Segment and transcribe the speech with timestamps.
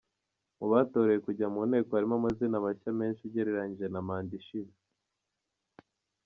[0.57, 4.75] Mu batorewe kujya mu Nteko harimo amazina mashya menshi ugereranyije na manda ishize.